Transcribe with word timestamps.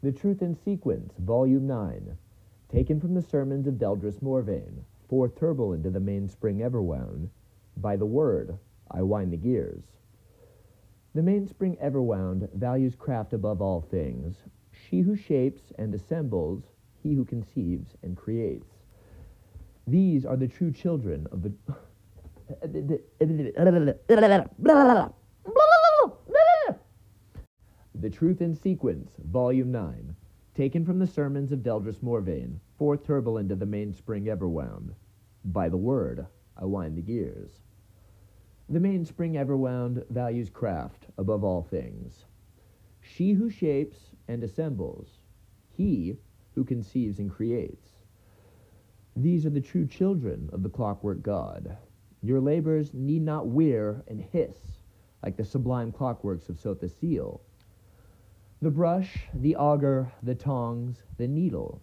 The 0.00 0.12
Truth 0.12 0.42
in 0.42 0.54
Sequence, 0.54 1.14
Volume 1.18 1.66
9, 1.66 2.16
taken 2.70 3.00
from 3.00 3.14
the 3.14 3.22
sermons 3.22 3.66
of 3.66 3.80
Deldrise 3.80 4.20
Morvayn, 4.20 4.84
fourth 5.08 5.34
Tourbillon 5.34 5.82
to 5.82 5.90
the 5.90 5.98
mainspring 5.98 6.58
everwound. 6.58 7.30
By 7.76 7.96
the 7.96 8.06
word, 8.06 8.56
I 8.92 9.02
wind 9.02 9.32
the 9.32 9.36
gears. 9.36 9.82
The 11.16 11.22
mainspring 11.22 11.76
everwound 11.78 12.48
values 12.52 12.94
craft 12.94 13.32
above 13.32 13.60
all 13.60 13.80
things. 13.80 14.36
She 14.70 15.00
who 15.00 15.16
shapes 15.16 15.72
and 15.78 15.92
assembles, 15.92 16.62
he 17.02 17.14
who 17.14 17.24
conceives 17.24 17.96
and 18.04 18.16
creates. 18.16 18.70
These 19.88 20.24
are 20.24 20.36
the 20.36 20.46
true 20.46 20.70
children 20.70 21.26
of 21.32 21.42
the. 21.42 21.52
The 28.00 28.10
Truth 28.10 28.40
in 28.40 28.54
Sequence, 28.54 29.10
Volume 29.24 29.72
9, 29.72 30.14
taken 30.54 30.84
from 30.84 31.00
the 31.00 31.06
sermons 31.08 31.50
of 31.50 31.64
Deldrise 31.64 31.98
Morvayn, 31.98 32.60
fourth 32.76 33.02
Tourbillon 33.02 33.48
to 33.48 33.56
the 33.56 33.66
mainspring 33.66 34.26
everwound. 34.26 34.94
By 35.44 35.68
the 35.68 35.78
word, 35.78 36.28
I 36.56 36.64
wind 36.64 36.96
the 36.96 37.02
gears. 37.02 37.64
The 38.68 38.78
mainspring 38.78 39.32
everwound 39.32 40.08
values 40.10 40.48
craft 40.48 41.08
above 41.18 41.42
all 41.42 41.64
things. 41.64 42.24
She 43.00 43.32
who 43.32 43.50
shapes 43.50 44.14
and 44.28 44.44
assembles, 44.44 45.18
he 45.68 46.18
who 46.54 46.62
conceives 46.62 47.18
and 47.18 47.28
creates. 47.28 48.04
These 49.16 49.44
are 49.44 49.50
the 49.50 49.60
true 49.60 49.88
children 49.88 50.50
of 50.52 50.62
the 50.62 50.70
clockwork 50.70 51.22
god. 51.22 51.76
Your 52.22 52.40
labors 52.40 52.94
need 52.94 53.22
not 53.22 53.48
wear 53.48 54.04
and 54.06 54.20
hiss 54.20 54.82
like 55.20 55.36
the 55.36 55.44
sublime 55.44 55.90
clockworks 55.90 56.48
of 56.48 56.60
Sotha 56.60 56.88
Sil. 56.88 57.42
The 58.60 58.70
brush, 58.70 59.28
the 59.32 59.54
auger, 59.54 60.10
the 60.20 60.34
tongs, 60.34 61.02
the 61.16 61.28
needle, 61.28 61.80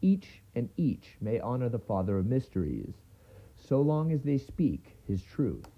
each 0.00 0.42
and 0.54 0.70
each 0.76 1.18
may 1.20 1.38
honor 1.38 1.68
the 1.68 1.78
Father 1.78 2.16
of 2.16 2.24
mysteries, 2.24 2.94
so 3.56 3.82
long 3.82 4.10
as 4.10 4.22
they 4.22 4.38
speak 4.38 4.96
his 5.06 5.22
truth. 5.22 5.68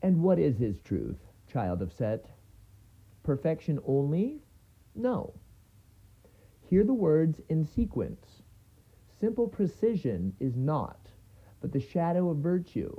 And 0.00 0.22
what 0.22 0.38
is 0.38 0.58
his 0.58 0.80
truth, 0.80 1.18
child 1.48 1.82
of 1.82 1.92
Seht? 1.92 2.26
Perfection 3.24 3.80
only? 3.84 4.42
No. 4.94 5.34
Hear 6.60 6.84
the 6.84 6.94
words 6.94 7.40
in 7.48 7.64
sequence. 7.64 8.42
Simple 9.18 9.48
precision 9.48 10.36
is 10.38 10.56
not, 10.56 11.10
but 11.60 11.72
the 11.72 11.80
shadow 11.80 12.30
of 12.30 12.36
virtue. 12.36 12.94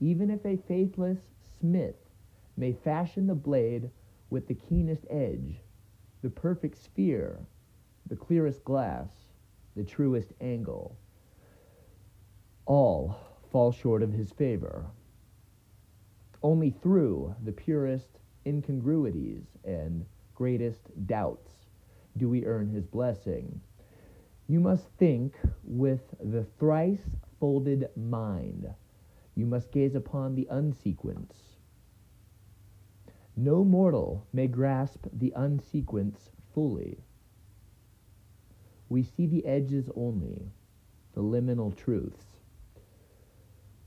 Even 0.00 0.30
if 0.30 0.44
a 0.44 0.56
faithless 0.68 1.18
smith 1.58 1.96
may 2.56 2.72
fashion 2.72 3.26
the 3.26 3.34
blade 3.34 3.90
with 4.30 4.46
the 4.46 4.54
keenest 4.54 5.06
edge, 5.08 5.60
the 6.22 6.30
perfect 6.30 6.76
sphere, 6.76 7.46
the 8.06 8.16
clearest 8.16 8.64
glass, 8.64 9.08
the 9.74 9.84
truest 9.84 10.32
angle, 10.40 10.96
all 12.66 13.16
fall 13.50 13.72
short 13.72 14.02
of 14.02 14.12
his 14.12 14.32
favor. 14.32 14.86
Only 16.42 16.70
through 16.70 17.34
the 17.44 17.52
purest 17.52 18.18
incongruities 18.44 19.44
and 19.64 20.04
greatest 20.34 20.90
doubts 21.06 21.52
do 22.16 22.28
we 22.28 22.44
earn 22.44 22.68
his 22.68 22.86
blessing. 22.86 23.60
You 24.46 24.60
must 24.60 24.88
think 24.98 25.34
with 25.64 26.02
the 26.22 26.44
thrice 26.58 27.00
folded 27.40 27.88
mind. 27.96 28.68
You 29.36 29.46
must 29.46 29.70
gaze 29.70 29.94
upon 29.94 30.34
the 30.34 30.48
unsequence. 30.50 31.34
No 33.36 33.62
mortal 33.62 34.26
may 34.32 34.48
grasp 34.48 35.06
the 35.12 35.32
unsequence 35.36 36.30
fully. 36.54 36.98
We 38.88 39.02
see 39.02 39.26
the 39.26 39.44
edges 39.44 39.90
only, 39.94 40.52
the 41.12 41.22
liminal 41.22 41.76
truths. 41.76 42.24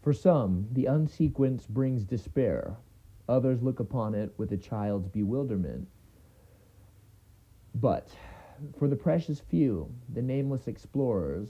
For 0.02 0.14
some, 0.14 0.68
the 0.72 0.86
unsequence 0.86 1.66
brings 1.66 2.04
despair. 2.04 2.78
Others 3.28 3.64
look 3.64 3.80
upon 3.80 4.14
it 4.14 4.34
with 4.38 4.52
a 4.52 4.58
child's 4.58 5.08
bewilderment. 5.08 5.88
But 7.74 8.10
for 8.78 8.88
the 8.88 8.96
precious 8.96 9.40
few, 9.40 9.92
the 10.14 10.22
nameless 10.22 10.68
explorers, 10.68 11.50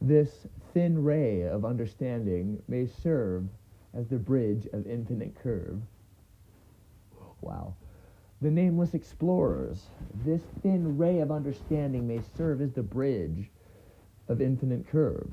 this 0.00 0.46
thin 0.74 1.02
ray 1.02 1.42
of 1.42 1.64
understanding 1.64 2.62
may 2.68 2.86
serve 2.86 3.48
as 3.94 4.08
the 4.08 4.18
bridge 4.18 4.66
of 4.72 4.86
infinite 4.86 5.34
curve. 5.42 5.80
Wow. 7.40 7.74
The 8.42 8.50
nameless 8.50 8.92
explorers, 8.92 9.86
this 10.24 10.42
thin 10.62 10.98
ray 10.98 11.20
of 11.20 11.30
understanding 11.30 12.06
may 12.06 12.20
serve 12.36 12.60
as 12.60 12.72
the 12.72 12.82
bridge 12.82 13.50
of 14.28 14.42
infinite 14.42 14.86
curve. 14.88 15.32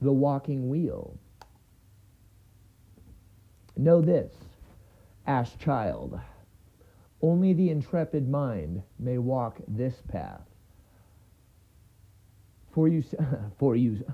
The 0.00 0.12
walking 0.12 0.68
wheel. 0.68 1.18
Know 3.76 4.00
this, 4.00 4.32
Ash 5.26 5.56
Child. 5.58 6.18
Only 7.20 7.52
the 7.52 7.70
intrepid 7.70 8.28
mind 8.28 8.82
may 8.98 9.18
walk 9.18 9.60
this 9.68 10.02
path. 10.08 10.51
For 12.72 12.88
you, 12.88 13.04
for 13.58 13.76
you, 13.76 14.04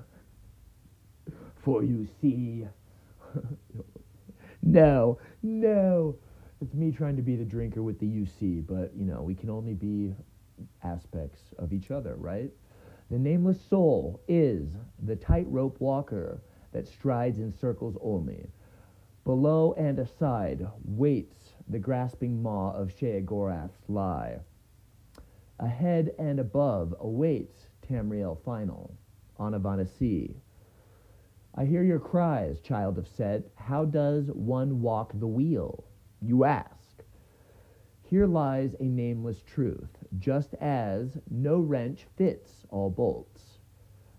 for 1.63 1.83
you 1.83 2.07
see. 2.21 2.67
no, 4.61 5.17
no. 5.41 6.15
It's 6.61 6.73
me 6.73 6.91
trying 6.91 7.15
to 7.15 7.21
be 7.21 7.37
the 7.37 7.45
drinker 7.45 7.81
with 7.81 7.99
the 7.99 8.05
UC, 8.05 8.67
but 8.67 8.91
you 8.95 9.05
know, 9.05 9.21
we 9.21 9.33
can 9.33 9.49
only 9.49 9.73
be 9.73 10.13
aspects 10.83 11.39
of 11.57 11.71
each 11.71 11.89
other, 11.89 12.15
right? 12.15 12.51
The 13.09 13.17
nameless 13.17 13.61
soul 13.61 14.21
is 14.27 14.67
the 15.01 15.15
tightrope 15.15 15.79
walker 15.79 16.41
that 16.73 16.87
strides 16.87 17.39
in 17.39 17.53
circles 17.53 17.97
only. 18.01 18.45
Below 19.23 19.73
and 19.73 19.99
aside 19.99 20.67
waits 20.83 21.53
the 21.67 21.79
grasping 21.79 22.41
maw 22.41 22.71
of 22.73 22.89
Sheogorath's 22.89 23.87
lie. 23.87 24.39
Ahead 25.59 26.13
and 26.19 26.39
above 26.39 26.93
awaits 26.99 27.68
Tamriel 27.89 28.37
final 28.45 28.95
on 29.37 29.53
Avanasi. 29.53 30.35
I 31.55 31.65
hear 31.65 31.81
your 31.81 31.99
cries, 31.99 32.59
child 32.59 32.99
of 32.99 33.07
Seht. 33.07 33.43
How 33.55 33.83
does 33.83 34.27
one 34.27 34.81
walk 34.81 35.11
the 35.15 35.27
wheel? 35.27 35.83
You 36.21 36.43
ask. 36.43 37.03
Here 38.03 38.27
lies 38.27 38.75
a 38.79 38.83
nameless 38.83 39.41
truth, 39.41 39.89
just 40.19 40.53
as 40.55 41.17
no 41.29 41.59
wrench 41.59 42.05
fits 42.15 42.65
all 42.69 42.89
bolts, 42.89 43.59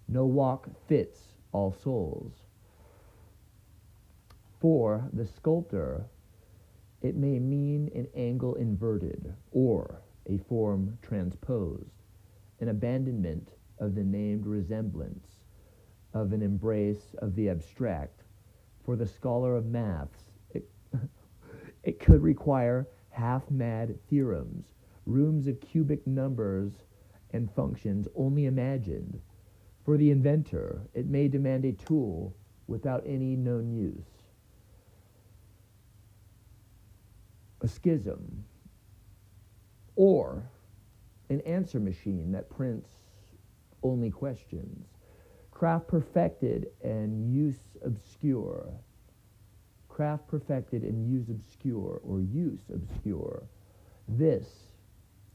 no 0.09 0.27
walk 0.27 0.69
fits 0.89 1.35
all 1.53 1.73
souls. 1.73 2.33
For 4.59 5.09
the 5.13 5.27
sculptor, 5.27 6.07
it 7.03 7.17
may 7.17 7.39
mean 7.39 7.91
an 7.95 8.09
angle 8.15 8.55
inverted 8.57 9.35
or 9.53 10.03
a 10.27 10.39
form 10.39 10.99
transposed, 11.03 12.03
an 12.61 12.69
abandonment 12.69 13.53
of 13.81 13.95
the 13.95 14.05
named 14.05 14.47
resemblance, 14.47 15.27
of 16.15 16.33
an 16.33 16.43
embrace 16.43 17.15
of 17.19 17.35
the 17.35 17.49
abstract. 17.49 18.23
For 18.85 18.95
the 18.95 19.07
scholar 19.07 19.57
of 19.57 19.67
maths, 19.67 20.31
it, 20.51 20.69
it 21.83 21.99
could 21.99 22.23
require 22.23 22.87
half 23.11 23.51
mad 23.51 23.99
theorems, 24.09 24.67
rooms 25.07 25.47
of 25.47 25.61
cubic 25.61 26.07
numbers 26.07 26.73
and 27.33 27.51
functions 27.51 28.07
only 28.15 28.47
imagined. 28.47 29.21
For 29.85 29.97
the 29.97 30.11
inventor, 30.11 30.83
it 30.95 31.07
may 31.07 31.29
demand 31.29 31.65
a 31.65 31.73
tool 31.73 32.37
without 32.67 33.03
any 33.07 33.35
known 33.35 33.73
use. 33.73 34.07
A 37.63 37.69
schism, 37.69 38.45
or 39.97 40.49
an 41.29 41.41
answer 41.43 41.79
machine 41.79 42.33
that 42.33 42.49
prints 42.49 43.10
only 43.83 44.11
questions. 44.11 44.87
Craft 45.51 45.89
perfected 45.89 46.69
and 46.83 47.35
use 47.35 47.59
obscure. 47.85 48.73
Craft 49.89 50.29
perfected 50.29 50.83
and 50.83 51.11
use 51.11 51.29
obscure 51.29 52.01
or 52.03 52.21
use 52.21 52.61
obscure. 52.73 53.43
This 54.09 54.47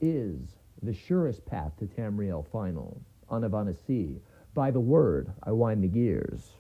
is 0.02 0.58
the 0.82 0.94
surest 0.94 1.46
path 1.46 1.74
to 1.80 1.86
Tamriel 1.86 2.46
final 2.52 3.02
on 3.30 3.44
Avanasi. 3.44 4.20
By 4.54 4.72
the 4.72 4.80
word, 4.80 5.32
I 5.44 5.52
wind 5.52 5.84
the 5.84 5.88
gears. 5.88 6.54